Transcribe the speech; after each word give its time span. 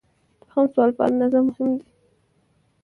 دوهم 0.41 0.65
سوال 0.73 0.89
په 0.97 1.01
اندازه 1.09 1.39
مهم 1.47 1.69
دی. 1.79 1.87